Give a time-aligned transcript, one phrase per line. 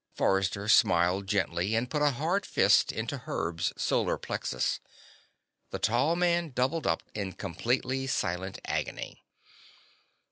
[0.15, 4.79] Forrester smiled gently and put a hard fist into Herb's solar plexus.
[5.69, 9.21] The tall man doubled up in completely silent agony.